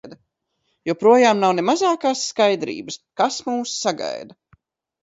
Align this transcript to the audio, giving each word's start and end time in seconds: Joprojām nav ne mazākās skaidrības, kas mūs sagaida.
Joprojām 0.91 1.43
nav 1.43 1.53
ne 1.59 1.67
mazākās 1.67 2.25
skaidrības, 2.33 3.01
kas 3.23 3.39
mūs 3.53 3.79
sagaida. 3.87 4.43